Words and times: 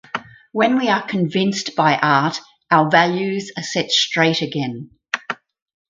When 0.51 0.79
we 0.79 0.89
are 0.89 1.05
convinced 1.05 1.75
by 1.75 1.95
Art 2.01 2.39
our 2.71 2.89
values 2.89 3.51
are 3.55 3.61
set 3.61 3.91
straight 3.91 4.41
again. 4.41 4.89